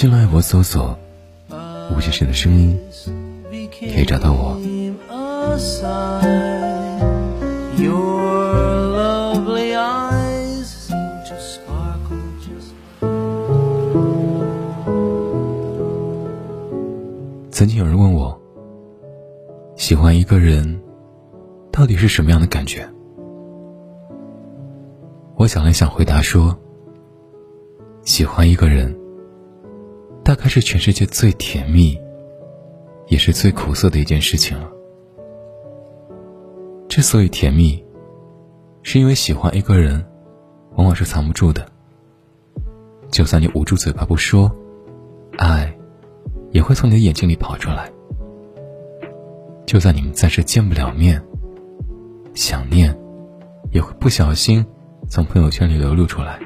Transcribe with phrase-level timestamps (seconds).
[0.00, 0.96] 新浪微博搜索
[1.90, 2.78] “吴先生的声音”，
[3.80, 4.56] 可以找到我。
[17.50, 18.40] 曾经有人问我，
[19.74, 20.80] 喜欢一个人
[21.72, 22.88] 到底是什么样的感觉？
[25.34, 26.56] 我想了想，回答说：
[28.04, 28.96] 喜欢一个人，
[30.28, 31.98] 大概是全世界最甜蜜，
[33.06, 34.70] 也是最苦涩的一件事情了。
[36.86, 37.82] 之所以甜蜜，
[38.82, 40.04] 是因为喜欢一个人，
[40.76, 41.66] 往往是藏不住的。
[43.10, 44.54] 就算你捂住嘴巴不说，
[45.38, 45.74] 爱
[46.50, 47.90] 也会从你的眼睛里跑出来。
[49.64, 51.22] 就算你们暂时见不了面，
[52.34, 52.94] 想念
[53.72, 54.62] 也会不小心
[55.08, 56.38] 从朋友圈里流露出来。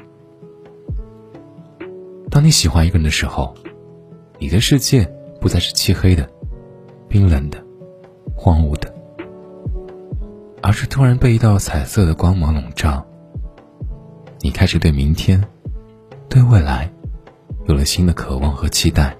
[2.31, 3.53] 当你喜欢一个人的时候，
[4.39, 6.29] 你的世界不再是漆黑的、
[7.07, 7.63] 冰冷的、
[8.35, 8.93] 荒芜的，
[10.61, 13.05] 而是突然被一道彩色的光芒笼罩。
[14.41, 15.41] 你开始对明天、
[16.27, 16.91] 对未来
[17.67, 19.15] 有了新的渴望和期待。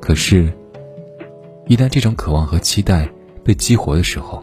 [0.00, 0.52] 可是，
[1.66, 3.08] 一旦这种渴望和期待
[3.44, 4.42] 被激活的时候，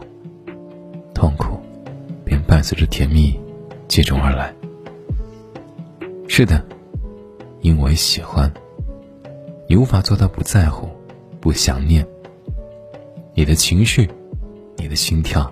[1.12, 1.58] 痛苦
[2.24, 3.38] 便伴随着甜蜜
[3.88, 4.54] 接踵而来。
[6.28, 6.64] 是的，
[7.60, 8.50] 因为喜欢，
[9.70, 10.88] 你无法做到不在乎、
[11.40, 12.04] 不想念。
[13.34, 14.10] 你的情绪、
[14.76, 15.48] 你的心跳、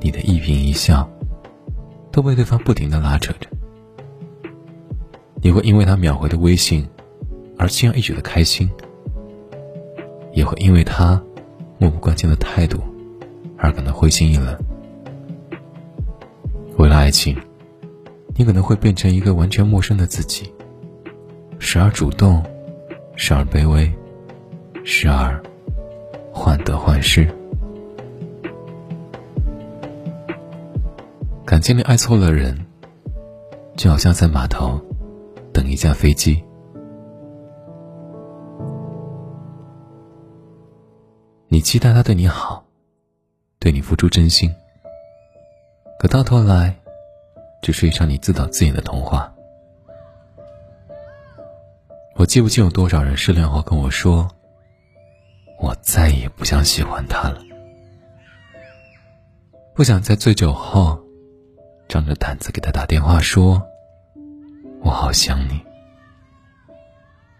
[0.00, 1.06] 你的一颦一笑，
[2.10, 3.46] 都被对方不停的拉扯着。
[5.42, 6.88] 你会因为他秒回的微信
[7.58, 8.70] 而轻而易举的开心。
[10.32, 11.22] 也会因为他
[11.76, 12.78] 漠不关心的态度
[13.58, 14.58] 而感到灰心意冷。
[16.78, 17.36] 为了爱情，
[18.34, 20.50] 你可能会变成一个完全陌生的自己，
[21.58, 22.42] 时而主动，
[23.16, 23.90] 时而卑微，
[24.84, 25.42] 时而
[26.32, 27.26] 患得患失。
[31.44, 32.66] 感情里爱错了人，
[33.76, 34.80] 就好像在码头
[35.52, 36.42] 等一架飞机。
[41.48, 42.64] 你期待他对你好，
[43.58, 44.54] 对你付出真心，
[45.98, 46.76] 可到头来，
[47.62, 49.32] 只是一场你自导自演的童话。
[52.18, 54.26] 我记不清有多少人失恋后跟我说
[55.60, 57.42] ：“我再也不想喜欢他了，
[59.74, 60.98] 不想在醉酒后，
[61.88, 63.62] 张着胆子给他打电话说，
[64.80, 65.60] 我好想你。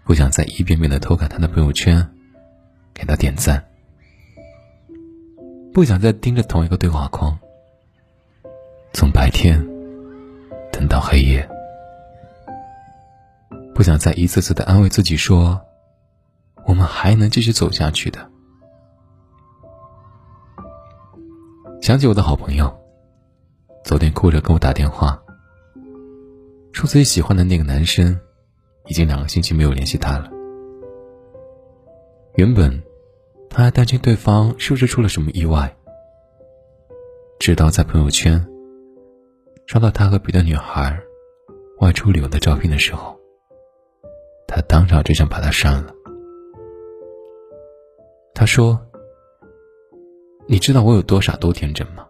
[0.05, 2.07] 不想再一遍遍的偷看他的朋友圈，
[2.93, 3.65] 给他点赞。”
[5.73, 7.39] 不想再盯着同一个对话框，
[8.93, 9.59] 从白天
[10.71, 11.49] 等到黑夜。
[13.77, 15.61] 不想再一次次的安慰自己说，
[16.65, 18.27] 我们还能继续走下去的。
[21.83, 22.75] 想起我的好朋友，
[23.85, 25.23] 昨天哭着跟我打电话，
[26.73, 28.19] 说自己喜欢的那个男生，
[28.87, 30.31] 已经两个星期没有联系他了。
[32.37, 32.83] 原本。
[33.49, 35.75] 他还担心对方是不是出了什么意外，
[37.39, 38.47] 直到在朋友圈
[39.67, 40.99] 刷到他和别的女孩
[41.79, 43.16] 外出旅游的照片的时候，
[44.47, 45.93] 他当场就想把他删了。
[48.35, 48.81] 他说
[50.47, 52.07] ：“你知道我有多傻多天真吗？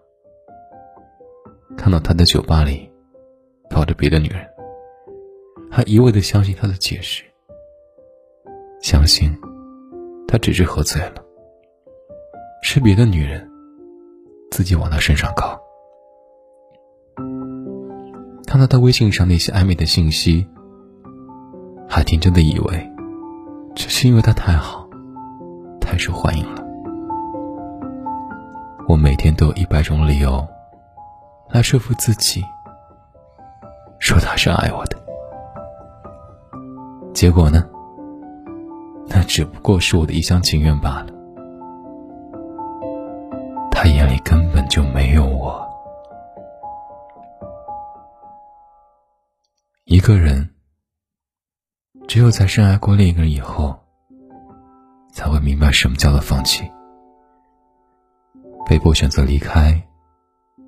[1.76, 2.90] 看到他在酒吧里
[3.70, 4.46] 抱着别的女人，
[5.70, 7.22] 还一味的相信他的解释，
[8.80, 9.36] 相信
[10.26, 11.22] 他只是喝醉了。”
[12.62, 13.48] 是别的女人
[14.50, 15.56] 自己往他身上靠。
[18.44, 20.48] 看到他微信上那些暧昧的信息，
[21.96, 22.92] 还天真的以为，
[23.74, 24.86] 只是因为他太好，
[25.80, 26.62] 太受欢迎了。
[28.86, 30.46] 我每天都有一百种理由，
[31.48, 32.44] 来说服自己，
[33.98, 34.98] 说他是爱我的。
[37.14, 37.64] 结果呢？
[39.06, 41.06] 那只不过是我的一厢情愿罢了。
[43.70, 45.66] 他眼里根本就没有我。
[49.86, 50.46] 一个人
[52.08, 53.76] 只有在深爱过另一个人以后，
[55.12, 56.62] 才会明白什么叫做放弃。
[58.68, 59.80] 被迫选择离开，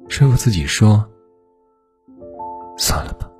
[0.08, 1.08] 说服自己说
[2.76, 3.31] ：“算了吧。”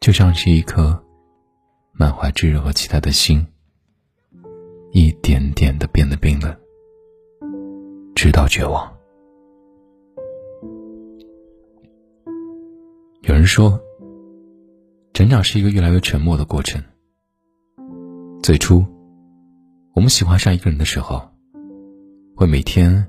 [0.00, 1.02] 就像是一颗
[1.92, 3.46] 满怀炙热和期待的心，
[4.92, 6.56] 一点点的变得冰冷，
[8.14, 8.92] 直到绝望。
[13.22, 13.80] 有人说，
[15.16, 16.78] 成长是一个越来越沉默的过程。
[18.42, 18.84] 最初，
[19.94, 21.26] 我们喜欢上一个人的时候，
[22.34, 23.02] 会每天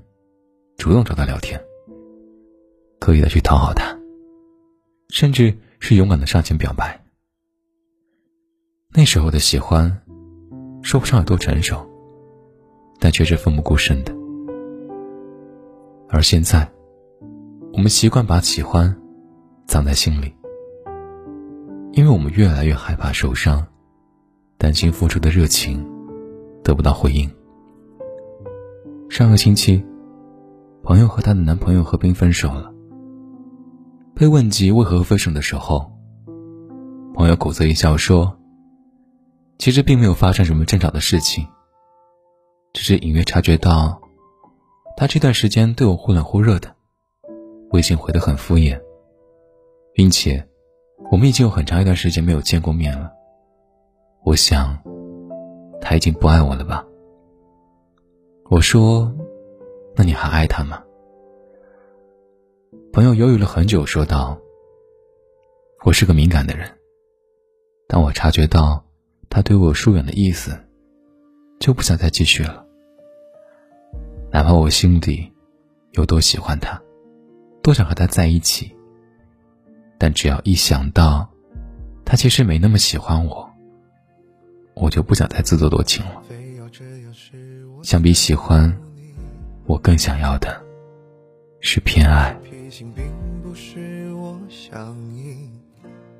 [0.77, 1.61] 主动找他聊天，
[3.01, 3.93] 刻意的去讨好他，
[5.09, 6.97] 甚至是勇敢的上前表白。
[8.93, 10.01] 那时候的喜欢，
[10.81, 11.85] 说不上有多成熟，
[13.01, 14.15] 但却是奋不顾身的。
[16.07, 16.71] 而现在，
[17.73, 18.97] 我们习惯把喜欢。
[19.67, 20.33] 藏在心里，
[21.97, 23.65] 因为我们越来越害怕受伤，
[24.59, 25.83] 担心付出的热情
[26.63, 27.27] 得不到回应。
[29.09, 29.83] 上个星期，
[30.83, 32.71] 朋友和她的男朋友和平分手了。
[34.13, 35.91] 被问及为何分手的时候，
[37.15, 38.37] 朋友苦涩一笑说
[39.57, 41.47] ：“其实并没有发生什么争吵的事情，
[42.73, 43.99] 只是隐约察觉到，
[44.95, 46.75] 他这段时间对我忽冷忽热的，
[47.71, 48.79] 微信回的很敷衍。”
[49.95, 50.47] 并且，
[51.09, 53.11] 我们已经有很长一段时间没有见过面了。
[54.23, 54.77] 我想，
[55.81, 56.85] 他已经不爱我了吧？
[58.49, 59.11] 我说
[59.95, 60.83] ：“那你还爱他吗？”
[62.91, 64.37] 朋友犹豫了很久，说道
[65.85, 66.69] ：“我是个敏感的人，
[67.87, 68.83] 当我察觉到
[69.29, 70.57] 他对我疏远的意思，
[71.59, 72.65] 就不想再继续了。
[74.29, 75.31] 哪怕我心底
[75.91, 76.81] 有多喜欢他，
[77.63, 78.73] 多想和他在一起。”
[79.97, 81.27] 但只要一想到，
[82.05, 83.49] 他其实没那么喜欢我，
[84.75, 86.23] 我就不想再自作多情了。
[87.81, 88.75] 相比喜欢，
[89.65, 90.61] 我更想要的
[91.61, 92.37] 是偏爱。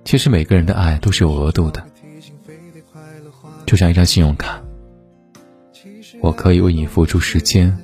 [0.03, 1.85] 其实每个人的爱都是有额度的，
[3.65, 4.62] 就像一张信用卡，
[6.21, 7.77] 我可以为你付出时间，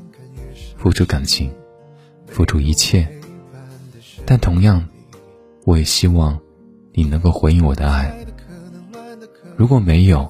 [0.78, 1.54] 付出感情，
[2.26, 3.08] 付出一切，
[4.26, 4.84] 但同样。
[5.66, 6.38] 我也希望
[6.92, 8.14] 你能够回应我的爱。
[9.56, 10.30] 如果没有，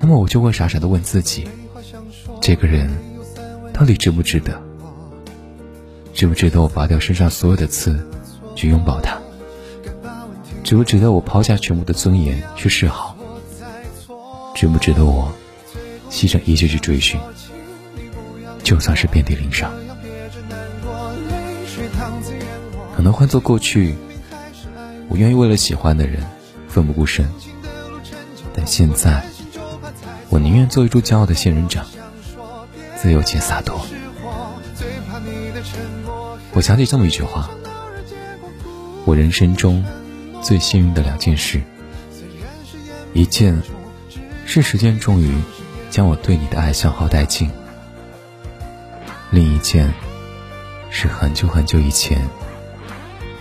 [0.00, 1.46] 那么我就会傻傻的问自己：
[2.40, 2.90] 这个人
[3.72, 4.60] 到底值不值得？
[6.12, 8.04] 值不值得我拔掉身上所有的刺
[8.56, 9.18] 去拥抱他？
[10.64, 13.16] 值不值得我抛下全部的尊严去示好？
[14.54, 15.30] 值不值得我
[16.10, 17.20] 牺牲一切去追寻？
[18.62, 19.70] 就算是遍体鳞伤，
[22.96, 23.94] 可能换做过去。
[25.08, 26.24] 我愿意为了喜欢的人
[26.68, 27.28] 奋不顾身，
[28.54, 29.24] 但现在，
[30.28, 31.86] 我宁愿做一株骄傲的仙人掌，
[32.96, 33.84] 自由且洒脱。
[36.52, 37.50] 我想起这么一句话：
[39.04, 39.84] 我人生中
[40.42, 41.60] 最幸运的两件事，
[43.12, 43.60] 一件
[44.46, 45.32] 是时间终于
[45.90, 47.50] 将我对你的爱消耗殆尽，
[49.30, 49.92] 另一件
[50.90, 52.28] 是很久很久以前，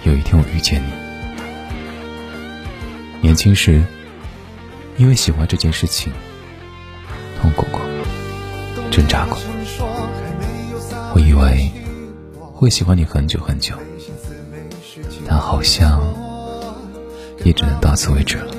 [0.03, 1.02] 有一天我遇见你。
[3.23, 3.81] 年轻时，
[4.97, 6.11] 因为喜欢这件事情，
[7.41, 7.79] 痛苦过，
[8.91, 9.37] 挣扎过。
[11.15, 11.71] 我以为
[12.53, 13.75] 会喜欢你很久很久，
[15.25, 16.01] 但好像
[17.45, 18.53] 也只能到此为止了。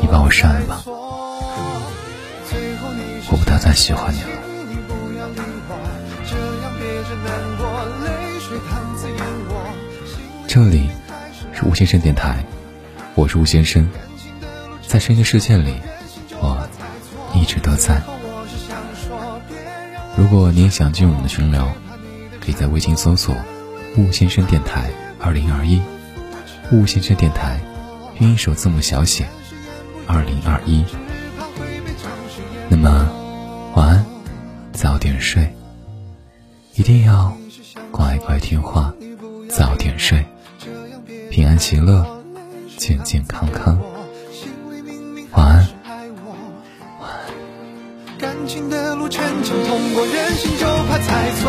[0.00, 0.84] 你把我删了吧，
[3.28, 4.28] 我不打算喜欢你了。
[10.46, 10.88] 这里。
[11.66, 12.44] 吴先生电台，
[13.16, 13.86] 我是吴先生，
[14.86, 15.74] 在声音的世界里，
[16.40, 16.64] 我
[17.34, 18.00] 一直都在。
[20.16, 21.66] 如果你也想进入我们的群聊，
[22.40, 23.34] 可以在微信搜索
[23.98, 25.82] “吴先生电台二零二一”，
[26.70, 27.58] 吴先生电台
[28.16, 29.26] 拼音首字母小写
[30.06, 30.84] 二零二一。
[32.68, 33.10] 那么，
[33.74, 34.06] 晚安，
[34.72, 35.52] 早点睡，
[36.76, 37.36] 一定要
[37.90, 38.94] 乖乖听话，
[39.50, 40.24] 早点睡。
[41.56, 42.04] 平安喜乐，
[42.76, 43.80] 健健康康。
[45.32, 45.66] 晚安。
[47.00, 47.16] 晚安。
[48.18, 51.48] 感情的路牵强，通过任性就怕猜错。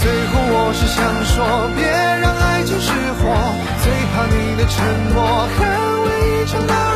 [0.00, 3.22] 最后我是想说，别让爱情失火。
[3.84, 4.74] 最怕你的沉
[5.14, 5.22] 默，
[5.54, 5.62] 很
[6.02, 6.08] 为
[6.42, 6.93] 一场闹人结果。